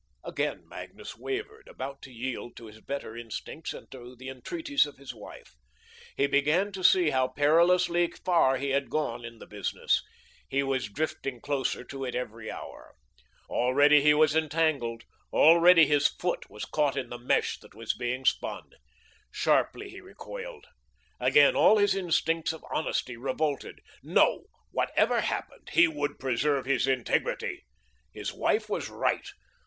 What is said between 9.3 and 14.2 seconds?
this business. He was drifting closer to it every hour. Already he